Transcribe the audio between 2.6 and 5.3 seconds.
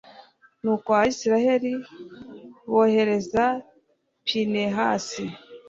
bohereza pinehasi